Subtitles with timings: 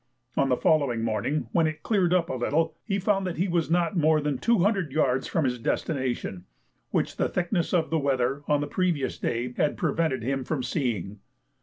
[0.35, 3.69] On the following morning, when it cleared up a little, he found that he was
[3.69, 6.45] not more than two hundred yards from his destination,
[6.89, 11.19] which the thickness of the weather on the previous day had prevented him from seeing.